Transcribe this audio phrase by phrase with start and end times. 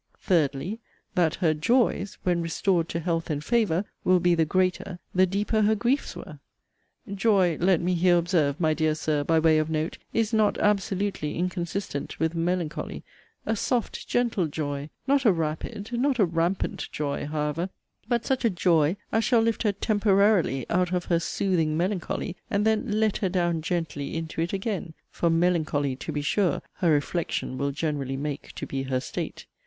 [0.19, 0.79] THIRDLY,
[1.13, 5.61] That her 'joys,'* when restored to health and favour, will be the greater, the deeper
[5.61, 6.39] her griefs were.
[6.77, 10.57] * 'Joy,' let me here observe, my dear Sir, by way of note, is not
[10.57, 13.03] absolutely inconsistent with 'melancholy';
[13.45, 17.69] a 'soft gentle joy,' not a 'rapid,' not a 'rampant joy,' however;
[18.07, 22.65] but such a 'joy,' as shall lift her 'temporarily' out of her 'soothing melancholy,' and
[22.65, 27.59] then 'let her down gently' into it again; for 'melancholy,' to be sure, her 'reflection'
[27.59, 29.45] will generally make to be her state.